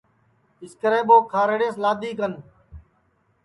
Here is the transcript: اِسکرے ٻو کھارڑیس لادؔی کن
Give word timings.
اِسکرے 0.63 0.99
ٻو 1.07 1.17
کھارڑیس 1.31 1.75
لادؔی 1.83 2.11
کن 2.17 2.33